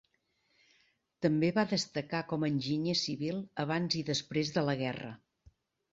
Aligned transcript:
També 1.25 1.51
va 1.57 1.65
destacar 1.73 2.23
com 2.33 2.45
a 2.45 2.49
enginyer 2.55 2.97
civil 3.05 3.39
abans 3.65 3.99
i 4.03 4.05
després 4.11 4.55
de 4.57 4.65
la 4.71 4.77
guerra. 4.85 5.17